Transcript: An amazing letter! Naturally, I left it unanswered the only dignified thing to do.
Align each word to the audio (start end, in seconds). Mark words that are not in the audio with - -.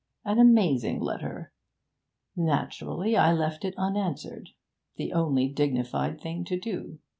An 0.25 0.39
amazing 0.39 0.99
letter! 0.99 1.53
Naturally, 2.35 3.15
I 3.15 3.33
left 3.33 3.63
it 3.63 3.75
unanswered 3.77 4.49
the 4.95 5.13
only 5.13 5.47
dignified 5.47 6.19
thing 6.19 6.43
to 6.45 6.59
do. 6.59 6.97